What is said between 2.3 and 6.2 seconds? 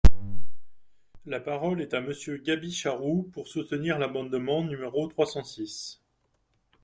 Gaby Charroux, pour soutenir l’amendement numéro trois cent six.